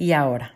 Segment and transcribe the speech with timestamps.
[0.00, 0.54] y ahora.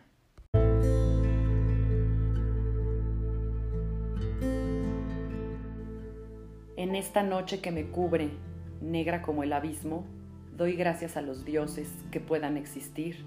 [6.76, 8.30] En esta noche que me cubre,
[8.80, 10.06] negra como el abismo,
[10.56, 13.22] doy gracias a los dioses que puedan existir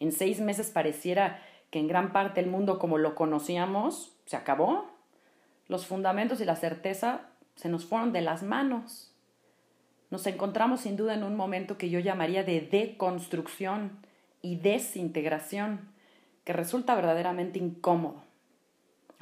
[0.00, 4.90] En seis meses pareciera que en gran parte el mundo como lo conocíamos se acabó.
[5.68, 7.22] Los fundamentos y la certeza
[7.56, 9.12] se nos fueron de las manos.
[10.10, 13.98] Nos encontramos sin duda en un momento que yo llamaría de deconstrucción
[14.42, 15.88] y desintegración,
[16.44, 18.22] que resulta verdaderamente incómodo.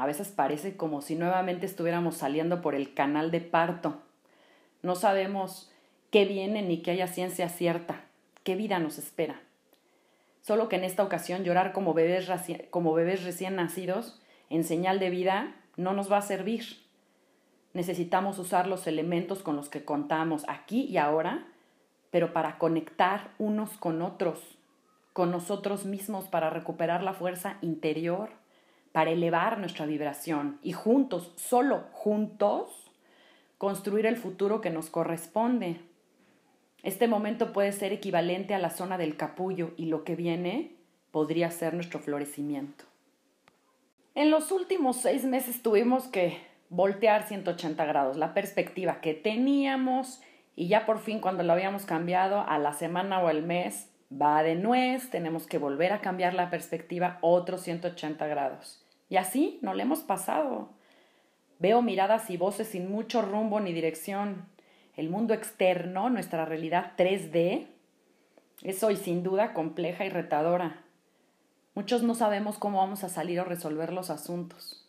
[0.01, 4.01] A veces parece como si nuevamente estuviéramos saliendo por el canal de parto.
[4.81, 5.71] No sabemos
[6.11, 8.01] qué viene ni que haya ciencia cierta,
[8.43, 9.43] qué vida nos espera.
[10.41, 12.31] Solo que en esta ocasión llorar como bebés,
[12.71, 16.65] como bebés recién nacidos en señal de vida no nos va a servir.
[17.75, 21.47] Necesitamos usar los elementos con los que contamos aquí y ahora,
[22.11, 24.41] pero para conectar unos con otros,
[25.13, 28.40] con nosotros mismos, para recuperar la fuerza interior
[28.93, 32.91] para elevar nuestra vibración y juntos, solo juntos,
[33.59, 35.81] construir el futuro que nos corresponde.
[36.83, 40.73] Este momento puede ser equivalente a la zona del capullo y lo que viene
[41.11, 42.85] podría ser nuestro florecimiento.
[44.15, 50.21] En los últimos seis meses tuvimos que voltear 180 grados la perspectiva que teníamos
[50.57, 54.43] y ya por fin cuando lo habíamos cambiado a la semana o al mes va
[54.43, 58.85] de nuez, tenemos que volver a cambiar la perspectiva otros 180 grados.
[59.09, 60.71] Y así no le hemos pasado.
[61.59, 64.47] Veo miradas y voces sin mucho rumbo ni dirección.
[64.97, 67.67] El mundo externo, nuestra realidad 3D,
[68.63, 70.83] es hoy sin duda compleja y retadora.
[71.75, 74.87] Muchos no sabemos cómo vamos a salir o resolver los asuntos.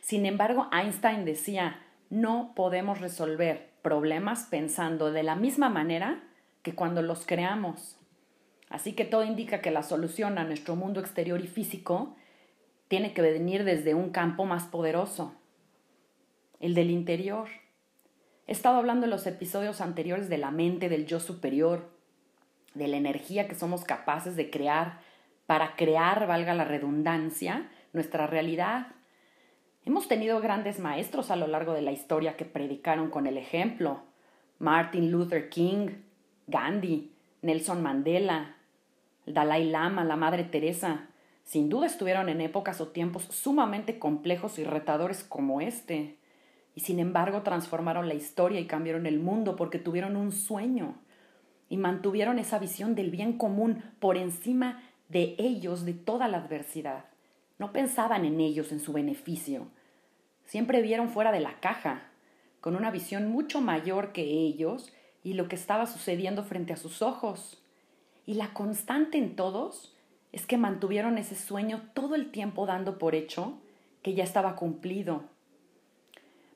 [0.00, 6.22] Sin embargo, Einstein decía, no podemos resolver problemas pensando de la misma manera
[6.62, 7.99] que cuando los creamos.
[8.70, 12.16] Así que todo indica que la solución a nuestro mundo exterior y físico
[12.88, 15.34] tiene que venir desde un campo más poderoso,
[16.60, 17.48] el del interior.
[18.46, 21.90] He estado hablando en los episodios anteriores de la mente, del yo superior,
[22.74, 25.00] de la energía que somos capaces de crear
[25.46, 28.86] para crear, valga la redundancia, nuestra realidad.
[29.84, 34.04] Hemos tenido grandes maestros a lo largo de la historia que predicaron con el ejemplo.
[34.60, 35.88] Martin Luther King,
[36.46, 37.12] Gandhi,
[37.42, 38.54] Nelson Mandela,
[39.32, 41.08] Dalai Lama, la Madre Teresa.
[41.44, 46.18] Sin duda estuvieron en épocas o tiempos sumamente complejos y retadores como este.
[46.74, 50.94] Y sin embargo transformaron la historia y cambiaron el mundo porque tuvieron un sueño
[51.68, 57.04] y mantuvieron esa visión del bien común por encima de ellos, de toda la adversidad.
[57.58, 59.68] No pensaban en ellos, en su beneficio.
[60.46, 62.02] Siempre vieron fuera de la caja,
[62.60, 64.92] con una visión mucho mayor que ellos
[65.22, 67.59] y lo que estaba sucediendo frente a sus ojos.
[68.26, 69.94] Y la constante en todos
[70.32, 73.58] es que mantuvieron ese sueño todo el tiempo dando por hecho
[74.02, 75.24] que ya estaba cumplido.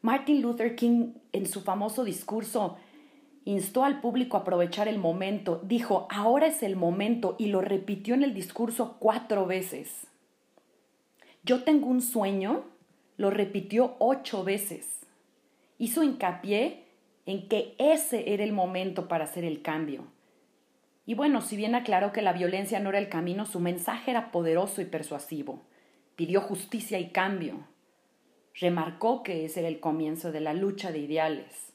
[0.02, 2.76] Martin Luther King en su famoso discurso
[3.46, 8.14] Instó al público a aprovechar el momento, dijo, ahora es el momento y lo repitió
[8.14, 10.06] en el discurso cuatro veces.
[11.42, 12.64] Yo tengo un sueño,
[13.18, 15.00] lo repitió ocho veces.
[15.76, 16.84] Hizo hincapié
[17.26, 20.06] en que ese era el momento para hacer el cambio.
[21.06, 24.30] Y bueno, si bien aclaró que la violencia no era el camino, su mensaje era
[24.30, 25.60] poderoso y persuasivo.
[26.16, 27.66] Pidió justicia y cambio.
[28.54, 31.72] Remarcó que ese era el comienzo de la lucha de ideales.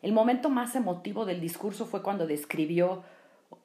[0.00, 3.04] El momento más emotivo del discurso fue cuando describió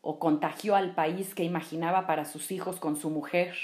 [0.01, 3.55] o contagió al país que imaginaba para sus hijos con su mujer,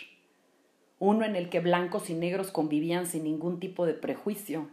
[1.00, 4.70] uno en el que blancos y negros convivían sin ningún tipo de prejuicio.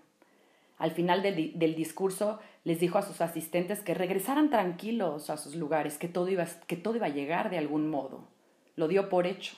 [0.78, 5.98] Al final del, discurso les dijo a sus asistentes que regresaran tranquilos a sus lugares,
[5.98, 8.28] que todo, iba, que todo iba a llegar de algún modo.
[8.76, 9.54] Lo dio por hecho,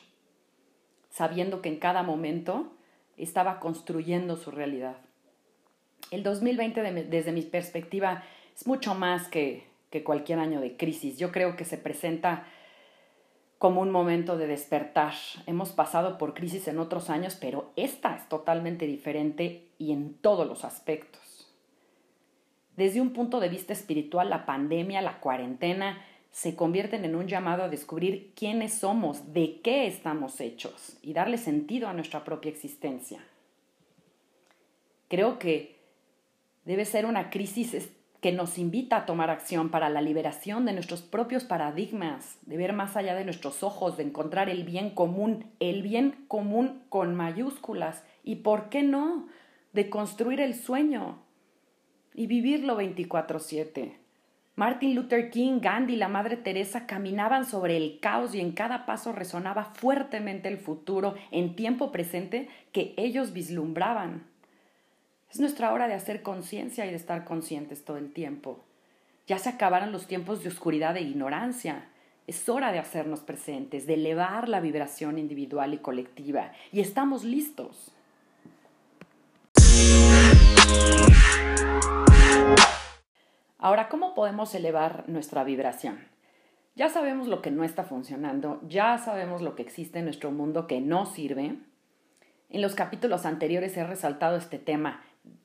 [1.11, 2.73] sabiendo que en cada momento
[3.17, 4.99] estaba construyendo su realidad.
[6.11, 8.23] El 2020, desde mi perspectiva,
[8.55, 11.19] es mucho más que, que cualquier año de crisis.
[11.19, 12.47] Yo creo que se presenta
[13.59, 15.15] como un momento de despertar.
[15.47, 20.49] Hemos pasado por crisis en otros años, pero esta es totalmente diferente y en todos
[20.49, 21.22] los aspectos.
[22.77, 27.63] Desde un punto de vista espiritual, la pandemia, la cuarentena, se convierten en un llamado
[27.63, 33.21] a descubrir quiénes somos, de qué estamos hechos y darle sentido a nuestra propia existencia.
[35.09, 35.83] Creo que
[36.65, 37.91] Debe ser una crisis
[38.21, 42.73] que nos invita a tomar acción para la liberación de nuestros propios paradigmas, de ver
[42.73, 48.05] más allá de nuestros ojos, de encontrar el bien común, el bien común con mayúsculas
[48.23, 49.27] y, ¿por qué no?,
[49.73, 51.19] de construir el sueño
[52.15, 53.97] y vivirlo 24/7.
[54.55, 59.13] Martin Luther King, Gandhi, la Madre Teresa caminaban sobre el caos y en cada paso
[59.13, 64.25] resonaba fuertemente el futuro en tiempo presente que ellos vislumbraban.
[65.33, 68.61] Es nuestra hora de hacer conciencia y de estar conscientes todo el tiempo.
[69.27, 71.87] Ya se acabaron los tiempos de oscuridad e ignorancia.
[72.27, 76.53] Es hora de hacernos presentes, de elevar la vibración individual y colectiva.
[76.71, 77.93] Y estamos listos.
[83.59, 86.01] Ahora, ¿cómo podemos elevar nuestra vibración?
[86.75, 90.67] Ya sabemos lo que no está funcionando, ya sabemos lo que existe en nuestro mundo
[90.67, 91.59] que no sirve.
[92.51, 95.03] En los capítulos anteriores he resaltado este tema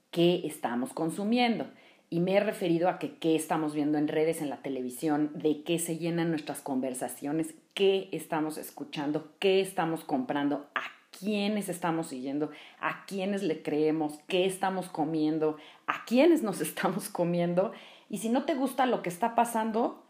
[0.09, 1.67] qué estamos consumiendo.
[2.09, 5.63] Y me he referido a que qué estamos viendo en redes, en la televisión, de
[5.63, 12.51] qué se llenan nuestras conversaciones, qué estamos escuchando, qué estamos comprando, a quiénes estamos siguiendo,
[12.79, 17.71] a quiénes le creemos, qué estamos comiendo, a quiénes nos estamos comiendo.
[18.09, 20.03] Y si no te gusta lo que está pasando,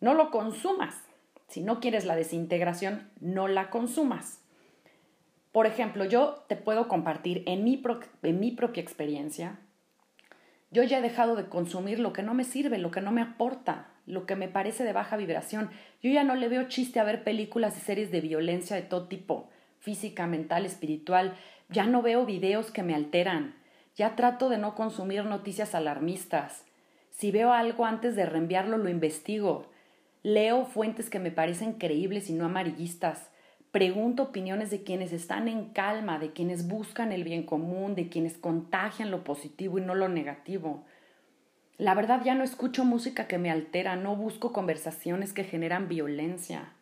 [0.00, 0.94] no lo consumas.
[1.48, 4.40] Si no quieres la desintegración, no la consumas.
[5.52, 7.82] Por ejemplo, yo te puedo compartir en mi,
[8.22, 9.58] en mi propia experiencia,
[10.70, 13.20] yo ya he dejado de consumir lo que no me sirve, lo que no me
[13.20, 15.70] aporta, lo que me parece de baja vibración.
[16.02, 19.06] Yo ya no le veo chiste a ver películas y series de violencia de todo
[19.06, 19.50] tipo,
[19.82, 21.34] física, mental, espiritual.
[21.68, 23.54] Ya no veo videos que me alteran.
[23.96, 26.64] Ya trato de no consumir noticias alarmistas.
[27.10, 29.66] Si veo algo antes de reenviarlo, lo investigo.
[30.22, 33.28] Leo fuentes que me parecen creíbles y no amarillistas.
[33.72, 38.38] Pregunto opiniones de quienes están en calma, de quienes buscan el bien común, de quienes
[38.38, 40.84] contagian lo positivo y no lo negativo.
[41.76, 46.74] La verdad ya no escucho música que me altera, no busco conversaciones que generan violencia.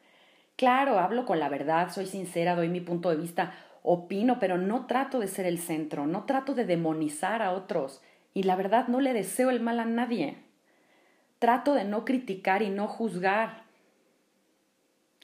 [0.61, 4.85] Claro, hablo con la verdad, soy sincera, doy mi punto de vista, opino, pero no
[4.85, 8.03] trato de ser el centro, no trato de demonizar a otros
[8.35, 10.37] y la verdad no le deseo el mal a nadie.
[11.39, 13.63] Trato de no criticar y no juzgar.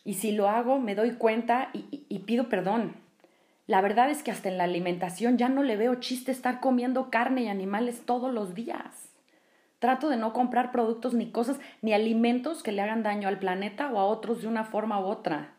[0.04, 2.96] Y si lo hago, me doy cuenta y, pido perdón.
[3.66, 7.10] La verdad es que hasta en la alimentación ya no le veo chiste estar comiendo
[7.10, 9.05] carne y animales todos los días.
[9.78, 13.90] Trato de no comprar productos ni cosas ni alimentos que le hagan daño al planeta
[13.92, 15.54] o a otros de una forma u otra.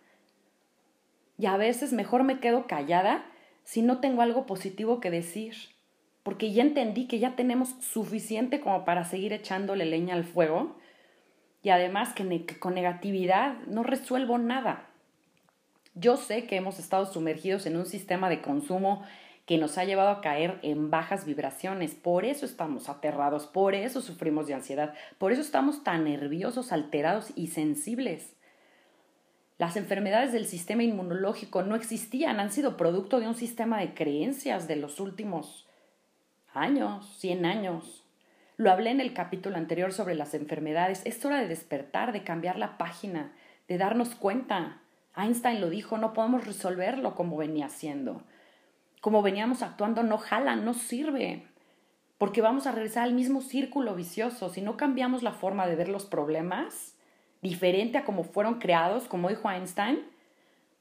[1.38, 3.26] Y a veces mejor me quedo callada
[3.64, 5.56] si no tengo algo positivo que decir,
[6.24, 10.78] porque ya entendí que ya tenemos suficiente como para seguir echándole leña al fuego
[11.62, 14.88] y además que, con negatividad no resuelvo nada.
[15.96, 19.04] Yo sé que hemos estado sumergidos en un sistema de consumo
[19.48, 21.96] que nos ha llevado a caer en bajas vibraciones.
[21.96, 27.32] Por eso estamos aterrados, por eso sufrimos de ansiedad, por eso estamos tan nerviosos, alterados
[27.34, 28.36] y sensibles.
[29.58, 34.68] Las enfermedades del sistema inmunológico no existían, han sido producto de un sistema de creencias
[34.68, 35.66] de los últimos
[36.54, 38.04] años, 100 años.
[38.58, 41.02] Lo hablé en el capítulo anterior sobre las enfermedades.
[41.06, 43.32] Es hora de despertar, de cambiar la página,
[43.70, 44.82] de darnos cuenta.
[45.16, 48.24] Einstein lo dijo, no podemos resolverlo como venía haciendo.
[49.08, 51.48] Como veníamos actuando no jala, no sirve.
[52.18, 54.50] porque vamos a regresar al mismo círculo vicioso.
[54.50, 56.98] Si no cambiamos la forma de ver los problemas,
[57.42, 60.00] diferente a como fueron creados, como dijo Einstein,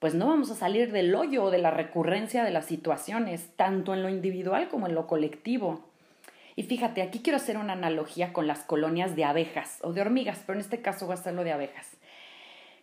[0.01, 3.95] pues no vamos a salir del hoyo o de la recurrencia de las situaciones, tanto
[3.95, 5.85] en lo individual como en lo colectivo.
[6.57, 10.43] Y fíjate, aquí quiero hacer una analogía con las colonias de abejas o de hormigas,
[10.45, 11.97] pero en este caso voy a hacerlo de abejas.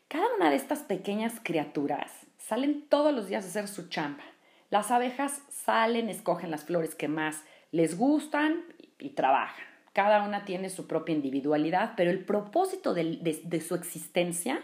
[0.08, 4.24] Cada una de estas pequeñas criaturas salen todos los días a hacer su chamba.
[4.74, 8.64] Las abejas salen, escogen las flores que más les gustan
[8.98, 9.64] y, trabajan.
[9.94, 14.64] Cada una tiene su propia individualidad, pero el propósito de su existencia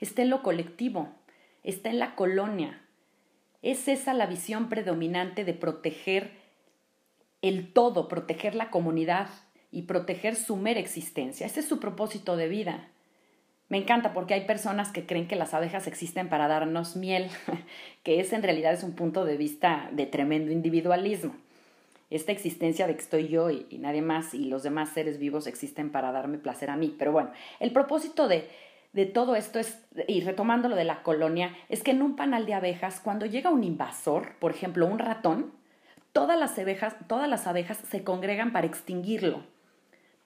[0.00, 1.10] está en lo colectivo,
[1.62, 2.80] está en la colonia.
[3.60, 6.30] Es esa la visión predominante de proteger
[7.42, 9.28] el todo, proteger la comunidad
[9.70, 11.44] y proteger su mera existencia.
[11.44, 12.88] Ese es su propósito de vida.
[13.72, 17.30] Me encanta porque hay personas que creen que las abejas existen para darnos miel,
[18.02, 21.34] que ese en realidad es un punto de vista de tremendo individualismo.
[22.10, 25.46] Esta existencia de que estoy yo y, y nadie más y los demás seres vivos
[25.46, 26.94] existen para darme placer a mí.
[26.98, 28.46] Pero bueno, el propósito de,
[28.92, 32.44] de todo esto es, y retomando lo de la colonia, es que en un panal
[32.44, 35.50] de abejas, cuando llega un invasor, por ejemplo, un ratón,
[36.12, 39.44] Todas las, abejas, todas las abejas se congregan para extinguirlo.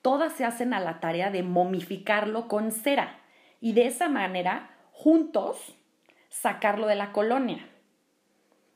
[0.01, 3.21] Todas se hacen a la tarea de momificarlo con cera
[3.59, 5.75] y de esa manera, juntos,
[6.29, 7.67] sacarlo de la colonia.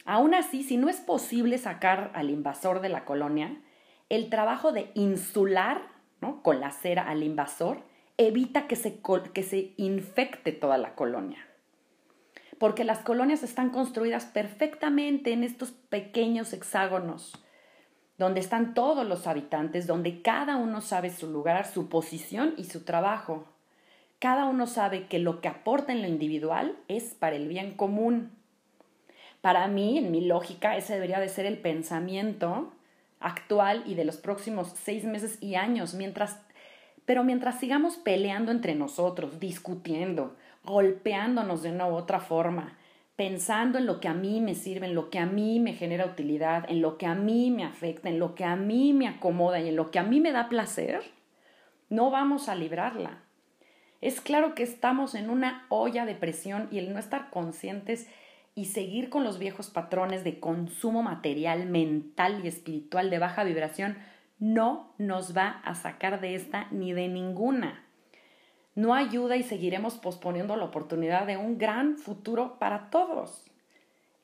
[0.06, 3.62] Aún así, si no es posible sacar al invasor de la colonia,
[4.10, 5.82] el trabajo de insular
[6.22, 6.42] ¿no?
[6.44, 7.84] con la cera al invasor
[8.18, 9.00] evita que se,
[9.34, 11.48] que se infecte toda la colonia
[12.62, 17.34] porque las colonias están construidas perfectamente en estos pequeños hexágonos,
[18.20, 22.86] donde están todos los habitantes, donde cada uno sabe su lugar, su posición y su
[22.86, 23.48] trabajo.
[24.22, 28.30] Cada uno sabe que lo que aporta en lo individual es para el bien común.
[29.42, 32.72] Para mí, en mi lógica, ese debería de ser el pensamiento
[33.20, 36.40] actual y de los próximos seis meses y años, mientras,
[37.06, 42.78] pero mientras sigamos peleando entre nosotros, discutiendo, golpeándonos de una u otra forma,
[43.16, 46.06] pensando en lo que a mí me sirve, en lo que a mí me genera
[46.06, 49.60] utilidad, en lo que a mí me afecta, en lo que a mí me acomoda
[49.60, 51.01] y en lo que a mí me da placer,
[51.90, 53.24] no vamos a librarla.
[54.01, 58.08] Es claro que estamos en una olla de presión y el no estar conscientes
[58.55, 63.98] y seguir con los viejos patrones de consumo material, mental y espiritual de baja vibración
[64.39, 67.86] no nos va a sacar de esta ni de ninguna
[68.75, 73.46] no ayuda y seguiremos posponiendo la oportunidad de un gran futuro para todos.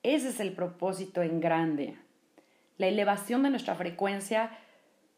[0.04, 1.98] Ese es el propósito en grande.
[2.78, 4.52] La elevación de nuestra frecuencia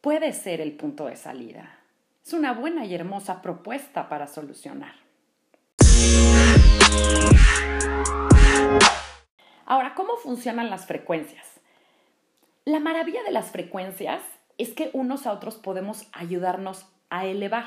[0.01, 1.78] puede ser el punto de salida.
[2.25, 4.93] Es una buena y hermosa propuesta para solucionar.
[9.65, 11.45] Ahora, ¿cómo funcionan las frecuencias?
[12.65, 14.21] La maravilla de las frecuencias
[14.57, 17.65] es que unos a otros podemos ayudarnos a elevar.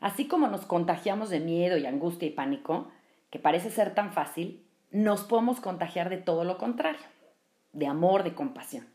[0.00, 2.90] Así como nos contagiamos de miedo y angustia y pánico,
[3.30, 7.06] que parece ser tan fácil, nos podemos contagiar de todo lo contrario,
[7.72, 8.86] de amor, de compasión.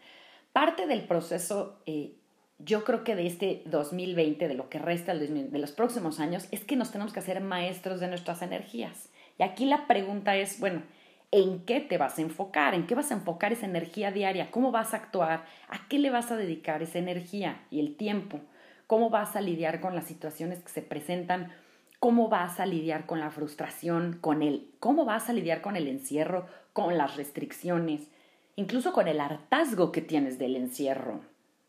[0.52, 2.16] Parte del proceso, eh,
[2.60, 6.64] yo creo que de este 2020, de lo que resta de los próximos años, es
[6.64, 9.10] que nos tenemos que hacer maestros de nuestras energías.
[9.38, 10.84] Y aquí la pregunta es, bueno,
[11.32, 12.74] ¿en qué te vas a enfocar?
[12.74, 14.52] ¿En qué vas a enfocar esa energía diaria?
[14.52, 15.46] ¿Cómo vas a actuar?
[15.68, 18.40] ¿A qué le vas a dedicar esa energía y el tiempo?
[18.88, 21.52] cómo vas a lidiar con las situaciones que se presentan,
[22.00, 25.88] cómo vas a lidiar con la frustración, con el, cómo vas a lidiar con el
[25.88, 28.10] encierro, con las restricciones,
[28.56, 31.22] incluso con el hartazgo que tienes del encierro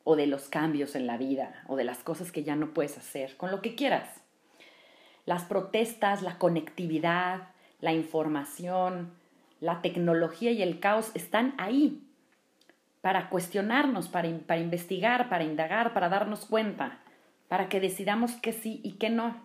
[0.04, 2.96] o de los cambios en la vida o de las cosas que ya no puedes
[2.96, 4.08] hacer, con lo que quieras.
[5.26, 7.48] Las protestas, la conectividad,
[7.80, 9.12] la información,
[9.60, 12.02] la tecnología y el caos están ahí
[13.00, 17.00] para cuestionarnos, para, para investigar, para indagar, para darnos cuenta
[17.48, 19.36] para que decidamos que sí y que no.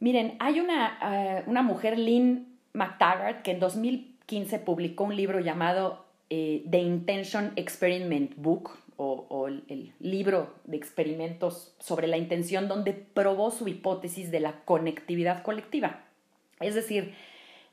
[0.00, 6.06] Miren, hay una, eh, una mujer, Lynn McTaggart, que en 2015 publicó un libro llamado
[6.30, 13.50] eh, The Intention Experiment Book, o, el, libro de experimentos sobre la intención, donde probó
[13.50, 16.04] su hipótesis de la conectividad colectiva.
[16.60, 17.14] Es decir,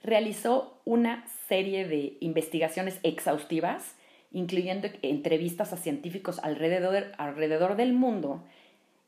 [0.03, 3.95] realizó una serie de investigaciones exhaustivas,
[4.31, 8.43] incluyendo entrevistas a científicos alrededor, alrededor del mundo,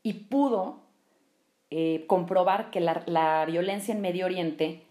[0.02, 0.80] y pudo
[1.70, 4.82] eh, comprobar que la, la violencia en Medio Oriente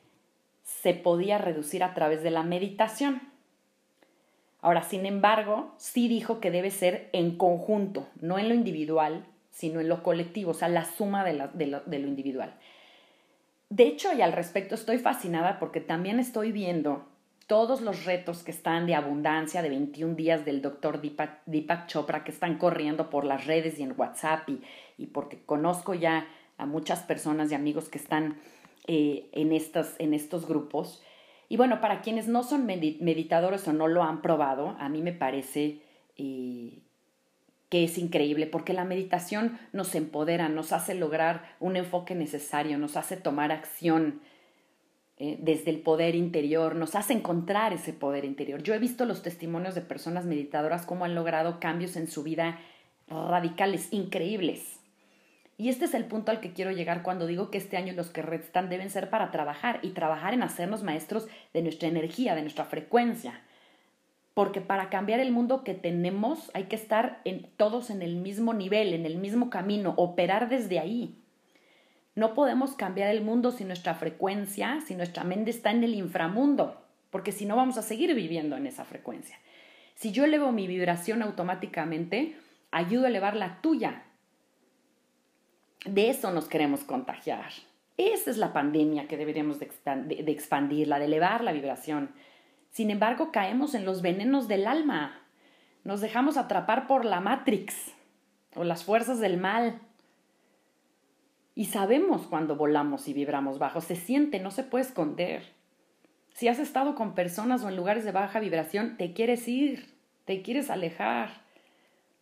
[0.64, 3.31] se podía reducir a través de la meditación.
[4.62, 9.80] Ahora, sin embargo, sí dijo que debe ser en conjunto, no en lo individual, sino
[9.80, 12.54] en lo colectivo, o sea, la suma de, lo, individual.
[13.70, 17.08] De hecho, y al respecto estoy fascinada porque también estoy viendo
[17.48, 22.32] todos los retos que están de abundancia de 21 días del doctor Deepak, Chopra que
[22.32, 24.48] están corriendo por las redes y en WhatsApp
[24.98, 26.28] y, porque conozco ya
[26.58, 28.40] a muchas personas y amigos que están
[28.88, 31.02] eh, en estos grupos.
[31.52, 35.12] Y bueno, para quienes no son meditadores o no lo han probado, a mí me
[35.12, 35.82] parece
[36.16, 36.80] eh,
[37.68, 42.96] que es increíble porque la meditación nos empodera, nos hace lograr un enfoque necesario, nos
[42.96, 44.22] hace tomar acción
[45.18, 48.64] eh, desde el poder interior, nos hace encontrar ese poder interior.
[48.64, 52.62] Yo he visto los testimonios de personas meditadoras cómo han logrado cambios en su vida
[53.10, 54.81] radicales, increíbles.
[55.62, 58.10] Y este es el punto al que quiero llegar cuando digo que este año los
[58.10, 62.42] que restan deben ser para trabajar y trabajar en hacernos maestros de nuestra energía, de
[62.42, 63.42] nuestra frecuencia.
[64.34, 68.56] Porque para cambiar el mundo que tenemos hay que estar en, todos en el mismo
[68.56, 71.16] nivel, en el mismo camino, operar desde ahí.
[72.16, 76.82] No podemos cambiar el mundo si nuestra frecuencia, si nuestra mente está en el inframundo,
[77.12, 79.38] porque si no vamos a seguir viviendo en esa frecuencia.
[79.94, 82.36] Si yo elevo mi vibración automáticamente,
[82.72, 84.06] ayudo a elevar la tuya.
[85.86, 87.52] De eso nos queremos contagiar.
[87.98, 92.12] Esa es la pandemia que deberíamos de, de expandir, la de elevar la vibración.
[92.72, 95.20] Sin embargo, caemos en los venenos del alma.
[95.84, 97.94] Nos dejamos atrapar por la Matrix
[98.56, 99.82] o las fuerzas del mal
[101.54, 105.44] y sabemos cuando volamos y vibramos bajo, se siente, no se puede esconder.
[106.34, 109.94] Si has estado con personas o en lugares de baja vibración, te quieres ir,
[110.26, 111.41] te quieres alejar.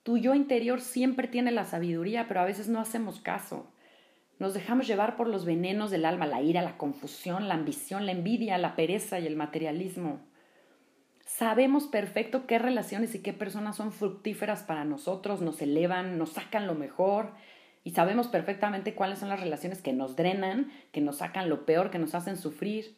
[0.09, 3.71] Tu yo interior siempre tiene la sabiduría, pero a veces no hacemos caso.
[4.39, 8.13] Nos dejamos llevar por los venenos del alma, la ira, la confusión, la ambición, la
[8.13, 10.19] envidia, la pereza y el materialismo.
[11.27, 16.65] Sabemos perfecto qué relaciones y qué personas son fructíferas para nosotros, nos elevan, nos sacan
[16.65, 17.33] lo mejor,
[17.83, 21.91] y sabemos perfectamente cuáles son las relaciones que nos drenan, que nos sacan lo peor,
[21.91, 22.97] que nos hacen sufrir.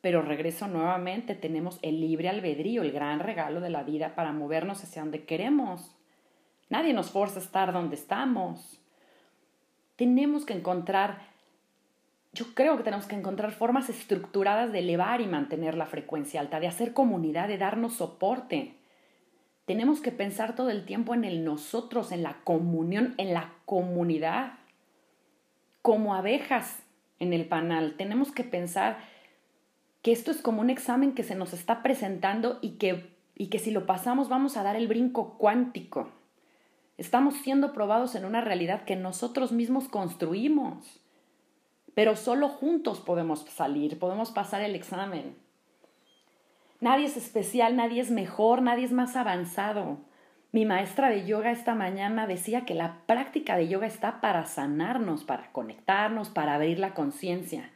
[0.00, 4.82] Pero regreso nuevamente, tenemos el libre albedrío, el gran regalo de la vida para movernos
[4.82, 5.94] hacia donde queremos.
[6.70, 8.80] Nadie nos forza a estar donde estamos.
[9.96, 11.18] Tenemos que encontrar,
[12.32, 16.60] yo creo que tenemos que encontrar formas estructuradas de elevar y mantener la frecuencia alta,
[16.60, 18.76] de hacer comunidad, de darnos soporte.
[19.66, 24.52] Tenemos que pensar todo el tiempo en el nosotros, en la comunión, en la comunidad.
[25.82, 26.84] Como abejas
[27.18, 28.98] en el panal, tenemos que pensar
[30.02, 33.58] que esto es como un examen que se nos está presentando y que, y que
[33.58, 36.19] si lo pasamos vamos a dar el brinco cuántico.
[37.00, 41.00] Estamos siendo probados en una realidad que nosotros mismos construimos,
[41.94, 45.34] pero solo juntos podemos salir, podemos pasar el examen.
[46.78, 49.96] Nadie es especial, nadie es mejor, nadie es más avanzado.
[50.52, 55.24] Mi maestra de yoga esta mañana decía que la práctica de yoga está para sanarnos,
[55.24, 57.70] para conectarnos, para abrir la conciencia,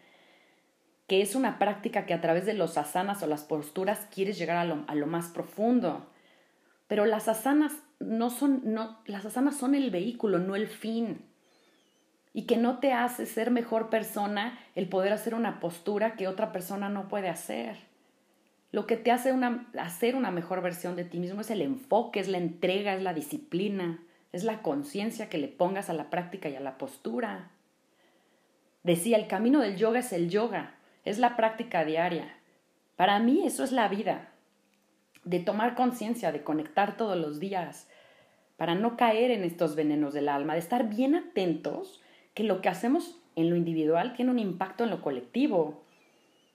[1.06, 4.58] que es una práctica que a través de los asanas o las posturas quieres llegar
[4.58, 6.10] a lo, más profundo.
[6.88, 11.24] Pero las asanas no son, no, las asanas son el vehículo, no el fin.
[12.32, 16.52] Y que no te hace ser mejor persona el poder hacer una postura que otra
[16.52, 17.76] persona no puede hacer.
[18.72, 22.18] Lo que te hace una, hacer una mejor versión de ti mismo es el enfoque,
[22.18, 24.00] es la entrega, es la disciplina,
[24.32, 27.50] es la conciencia que le pongas a la práctica y a la postura.
[28.82, 32.36] Decía, el camino del yoga es el yoga, es la práctica diaria.
[32.96, 34.33] Para mí eso es la vida,
[35.24, 37.88] de tomar conciencia, de conectar todos los días,
[38.56, 42.00] para no caer en estos venenos del alma, de estar bien atentos
[42.34, 45.82] que lo que hacemos en lo individual tiene un impacto en lo colectivo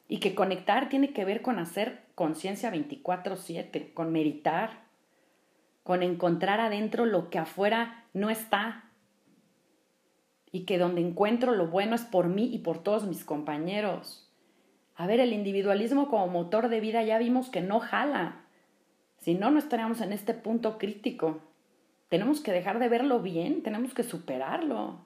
[0.07, 4.81] y que conectar tiene que ver con hacer conciencia 24/7, con meditar,
[5.83, 8.85] con encontrar adentro lo que afuera no está
[10.51, 14.29] y que donde encuentro lo bueno es por mí y por todos mis compañeros.
[14.95, 18.45] A ver, el individualismo como motor de vida ya vimos que no jala.
[19.19, 21.41] Si no, no estaríamos en este punto crítico.
[22.09, 25.05] Tenemos que dejar de verlo bien, tenemos que superarlo.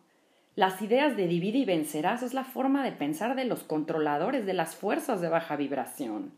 [0.56, 4.54] Las ideas de divide y vencerás es la forma de pensar de los controladores de
[4.54, 6.32] las fuerzas de baja vibración.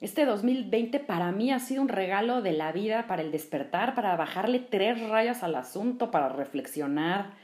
[0.00, 4.16] Este 2020 para mí ha sido un regalo de la vida para el despertar, para
[4.16, 7.34] bajarle tres rayas al asunto, para reflexionar,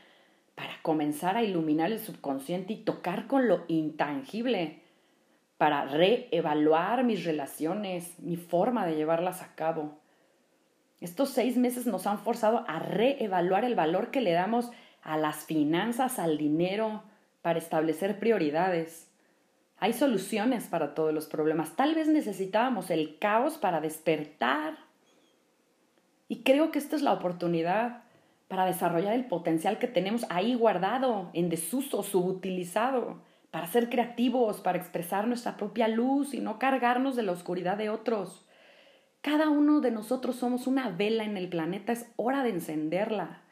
[0.56, 4.82] para comenzar a iluminar el subconsciente y tocar con lo intangible,
[5.59, 9.99] para reevaluar mis relaciones, mi forma de llevarlas a cabo.
[11.01, 14.71] Estos seis meses nos han forzado a reevaluar el valor que le damos
[15.03, 17.03] a las finanzas, al dinero,
[17.42, 19.11] para establecer prioridades.
[19.79, 21.77] Hay soluciones para todos los problemas.
[21.77, 24.77] Tal vez necesitábamos el caos para despertar.
[26.29, 28.03] Y creo que esta es la oportunidad
[28.49, 34.78] para desarrollar el potencial que tenemos ahí guardado, en desuso, subutilizado, para ser creativos, para
[34.78, 38.44] expresar nuestra propia luz y no cargarnos de la oscuridad de otros.
[39.20, 43.42] Cada uno de nosotros somos una vela en el planeta, es hora de encenderla.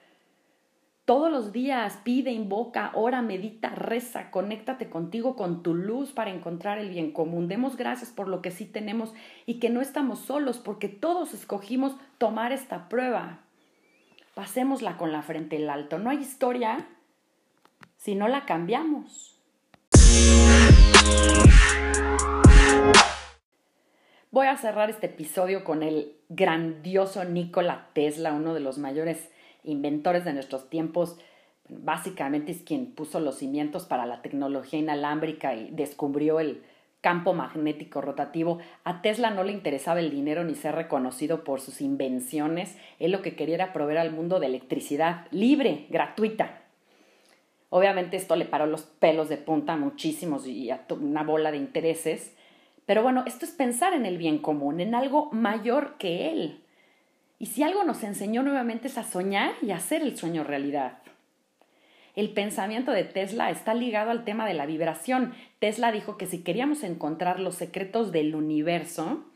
[1.06, 6.78] Todos los días pide, invoca, ora, medita, reza, conéctate contigo, con tu luz para encontrar
[6.78, 7.46] el bien común.
[7.46, 9.14] Demos gracias por lo que sí tenemos
[9.46, 13.38] y que no estamos solos porque todos escogimos tomar esta prueba.
[14.34, 15.98] Pasémosla con la frente en alto.
[16.00, 16.88] No hay historia
[17.96, 19.35] si no la cambiamos.
[24.36, 29.30] Voy a cerrar este episodio con el grandioso Nikola Tesla, uno de los mayores
[29.64, 31.16] inventores de nuestros tiempos.
[31.70, 36.62] Básicamente es quien puso los cimientos para la tecnología inalámbrica y descubrió el
[37.00, 38.58] campo magnético rotativo.
[38.84, 42.76] A Tesla no le interesaba el dinero ni ser reconocido por sus invenciones.
[42.98, 46.65] Él lo que quería era proveer al mundo de electricidad libre, gratuita.
[47.70, 51.58] Obviamente esto le paró los pelos de punta a muchísimos y a una bola de
[51.58, 52.34] intereses.
[52.86, 56.62] Pero bueno, esto es pensar en el bien común, en algo mayor que él.
[57.38, 60.98] Y si algo nos enseñó nuevamente es a soñar y hacer el sueño realidad.
[62.14, 65.34] El pensamiento de Tesla está ligado al tema de la vibración.
[65.58, 69.26] Tesla dijo que si queríamos encontrar los secretos del universo,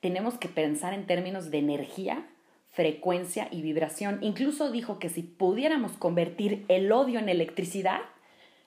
[0.00, 2.26] tenemos que pensar en términos de energía,
[2.74, 4.18] frecuencia y vibración.
[4.20, 8.00] Incluso dijo que si pudiéramos convertir el odio en electricidad,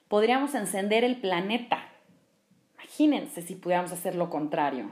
[0.08, 1.88] podríamos encender el planeta.
[2.74, 4.90] Imagínense si pudiéramos hacer lo contrario.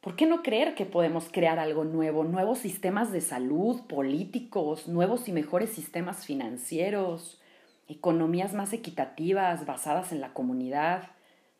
[0.00, 2.22] ¿Por qué no creer que podemos crear algo nuevo?
[2.22, 7.40] Nuevos sistemas de salud, políticos, nuevos y mejores sistemas financieros,
[7.88, 11.10] economías más equitativas, basadas en la comunidad,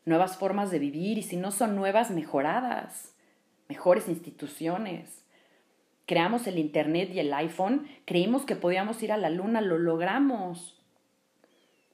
[0.05, 3.13] nuevas formas de vivir y si no son nuevas, mejoradas,
[3.67, 5.22] mejores instituciones.
[6.05, 10.79] Creamos el Internet y el iPhone, creímos que podíamos ir a la Luna, lo logramos.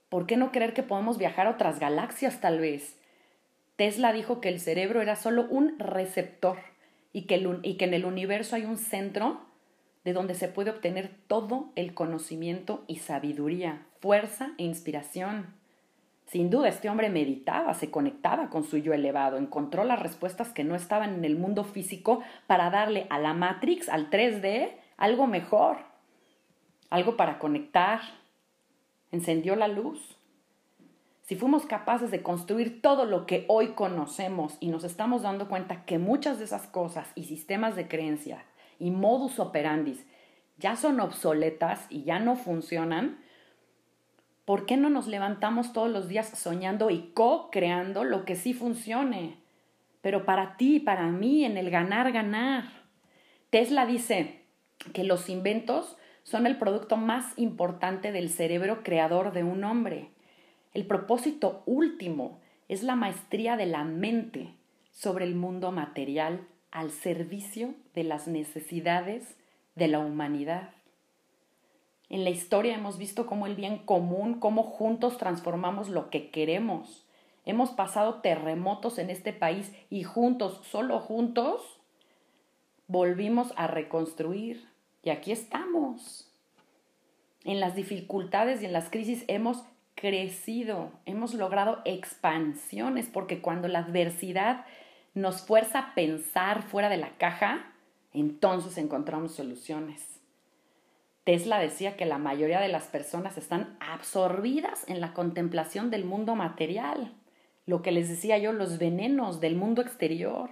[0.10, 2.98] ¿Por qué no creer que podemos viajar a otras galaxias tal vez?
[3.76, 6.58] Tesla dijo que el cerebro era solo un receptor
[7.14, 9.42] y que, y que en el universo hay un centro
[10.04, 15.59] de donde se puede obtener todo el conocimiento y sabiduría, fuerza e inspiración.
[16.30, 20.64] Sin duda, este hombre meditaba, se conectaba con su yo elevado, encontró las respuestas que
[20.64, 25.78] no estaban en el mundo físico para darle a la Matrix, al 3D, algo mejor,
[26.92, 28.02] algo para conectar.
[29.12, 30.20] Encendió la luz.
[31.24, 35.84] Si fuimos capaces de construir todo lo que hoy conocemos y nos estamos dando cuenta
[35.86, 38.46] que muchas de esas cosas y sistemas de creencia
[38.78, 40.06] y modus operandis
[40.60, 43.20] ya son obsoletas y ya no funcionan,
[44.50, 49.38] ¿por qué no nos levantamos todos los días soñando y co-creando lo que sí funcione?
[50.02, 52.64] Pero para ti, para mí, en el ganar, ganar.
[53.52, 54.42] Tesla dice
[54.92, 60.10] que los inventos son el producto más importante del cerebro creador de un hombre.
[60.74, 64.56] El propósito último es la maestría de la mente
[64.90, 69.38] sobre el mundo material al servicio de las necesidades
[69.76, 70.72] de la humanidad.
[72.10, 77.06] En la historia hemos visto cómo el bien común, cómo juntos transformamos lo que queremos.
[77.46, 81.80] Hemos pasado terremotos en este país y juntos, solo juntos,
[82.88, 84.68] volvimos a reconstruir.
[85.04, 86.28] Y aquí estamos.
[87.46, 89.64] En las dificultades y en las crisis hemos
[89.96, 94.66] crecido, hemos logrado expansiones, porque cuando la adversidad
[95.14, 97.72] nos fuerza a pensar fuera de la caja,
[98.14, 100.09] entonces encontramos soluciones.
[101.30, 106.34] Tesla decía que la mayoría de las personas están absorbidas en la contemplación del mundo
[106.34, 107.14] material,
[107.68, 110.50] lo que les decía yo, los venenos del mundo exterior.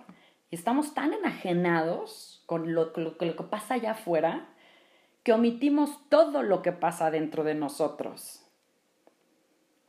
[0.51, 4.49] Estamos tan enajenados con lo, que pasa allá afuera
[5.23, 8.45] que omitimos todo lo que pasa dentro de nosotros.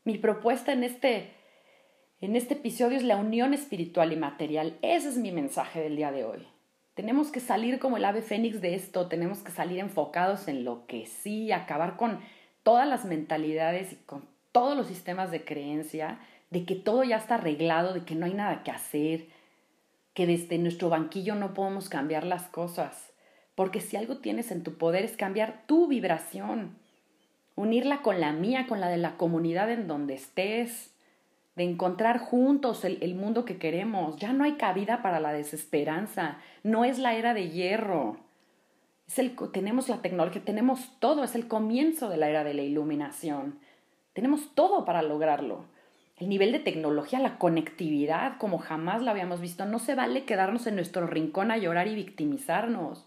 [0.04, 1.34] Mi propuesta en este,
[2.22, 4.78] en este episodio es la unión espiritual y material.
[4.80, 6.48] Ese es mi mensaje del día de hoy.
[6.98, 10.84] Tenemos que salir como el ave fénix de esto, tenemos que salir enfocados en lo
[10.88, 12.18] que sí, acabar con
[12.64, 16.18] todas las mentalidades y con todos los sistemas de creencia,
[16.50, 19.28] de que todo ya está arreglado, de que no hay nada que hacer,
[20.12, 23.12] que desde nuestro banquillo no podemos cambiar las cosas.
[23.54, 26.80] Porque si algo tienes en tu poder es cambiar tu vibración
[27.54, 30.90] unirla con la mía, con la de la comunidad en donde estés,
[31.58, 34.16] de encontrar juntos el, mundo que queremos.
[34.16, 38.16] Ya no hay cabida para la desesperanza, no es la era de hierro.
[39.08, 42.62] Es el, tenemos la tecnología, tenemos todo, es el comienzo de la era de la
[42.62, 43.58] iluminación.
[44.12, 45.64] Tenemos todo para lograrlo.
[46.16, 50.68] El nivel de tecnología, la conectividad, como jamás la habíamos visto, no se vale quedarnos
[50.68, 53.04] en nuestro rincón a llorar y victimizarnos.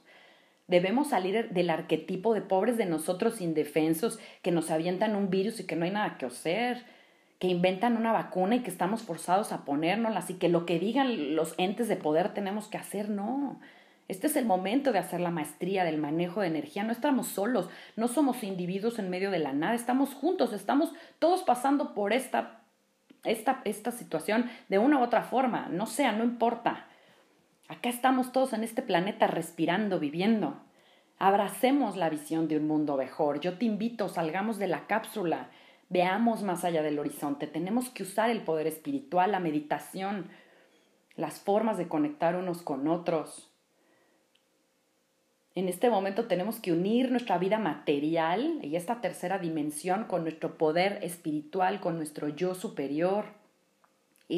[0.67, 5.65] Debemos salir del arquetipo de pobres de nosotros indefensos que nos avientan un virus y
[5.65, 6.83] que no hay nada que hacer,
[7.41, 11.35] que inventan una vacuna y que estamos forzados a ponérnosla y que lo que digan
[11.35, 13.59] los entes de poder tenemos que hacer, no.
[14.07, 16.83] Este es el momento de hacer la maestría del manejo de energía.
[16.83, 21.41] No estamos solos, no somos individuos en medio de la nada, estamos juntos, estamos todos
[21.41, 22.61] pasando por esta,
[23.23, 26.85] esta, esta situación de una u otra forma, no sea, no importa.
[27.69, 30.61] Acá estamos todos en este planeta respirando, viviendo.
[31.17, 33.39] Abracemos la visión de un mundo mejor.
[33.39, 35.49] Yo te invito, salgamos de la cápsula,
[35.91, 37.45] veamos más allá del horizonte.
[37.45, 40.29] Tenemos que usar el poder espiritual, la meditación,
[41.15, 43.51] las formas de conectar unos con otros.
[45.53, 50.57] En este momento tenemos que unir nuestra vida material y esta tercera dimensión con nuestro
[50.57, 53.41] poder espiritual, con nuestro yo superior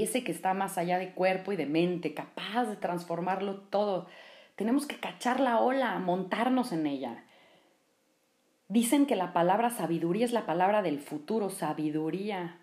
[0.01, 4.07] ese que está más allá de cuerpo y de mente, capaz de transformarlo todo.
[4.55, 7.23] Tenemos que cachar la ola, montarnos en ella.
[8.73, 12.57] Dicen que la palabra sabiduría es la palabra del futuro, sabiduría.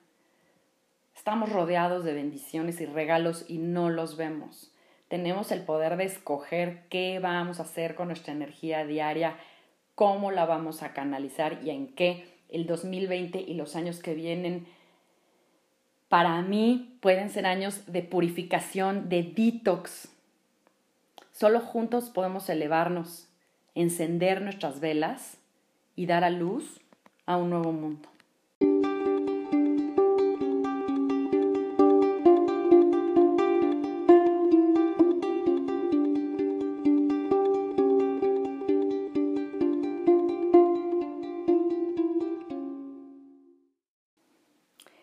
[1.15, 4.73] Estamos rodeados de bendiciones y regalos y no los vemos.
[5.07, 9.37] Tenemos el poder de escoger qué vamos a hacer con nuestra energía diaria,
[9.95, 14.67] cómo la vamos a canalizar y en qué el 2020 y los años que vienen
[16.09, 20.09] para mí pueden ser años de purificación, de detox.
[21.31, 23.29] Solo juntos podemos elevarnos,
[23.77, 25.40] encender nuestras velas
[25.97, 26.81] y dar a luz
[27.27, 28.09] a un nuevo mundo.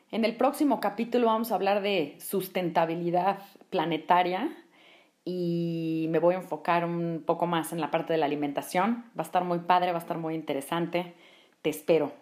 [0.09, 4.49] En el próximo capítulo vamos a hablar de sustentabilidad planetaria
[5.29, 9.03] y me voy a enfocar un poco más en la parte de la alimentación.
[9.17, 11.15] Va a estar muy padre, va a estar muy interesante.
[11.61, 12.13] Te espero.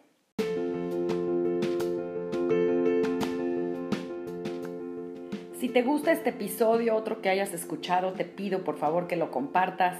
[5.59, 9.29] Si te gusta este episodio, otro que hayas escuchado, te pido por favor que lo
[9.29, 9.97] compartas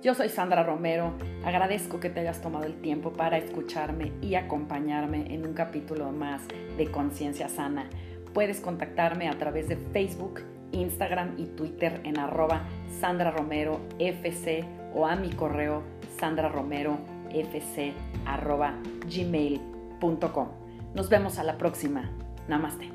[0.00, 5.34] yo soy Sandra Romero, agradezco que te hayas tomado el tiempo para escucharme y acompañarme
[5.34, 6.42] en un capítulo más
[6.76, 7.90] de Conciencia Sana.
[8.32, 10.42] Puedes contactarme a través de Facebook,
[10.78, 12.64] Instagram y Twitter en arroba
[13.00, 14.64] Sandra Romero FC
[14.94, 15.82] o a mi correo
[16.18, 17.92] sandraromerofc
[18.26, 18.74] arroba
[19.06, 20.48] gmail.com.
[20.94, 22.10] Nos vemos a la próxima.
[22.48, 22.88] Namaste.